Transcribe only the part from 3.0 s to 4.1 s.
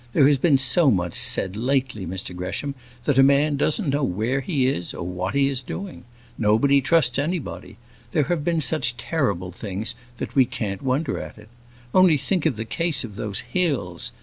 that a man doesn't know